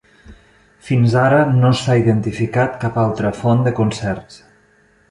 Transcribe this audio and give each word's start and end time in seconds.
Fins 0.87 1.13
ara 1.25 1.41
no 1.59 1.71
s'ha 1.83 1.99
identificat 2.01 2.81
cap 2.87 2.99
altra 3.07 3.35
font 3.43 3.65
de 3.69 3.77
concerts. 3.83 4.43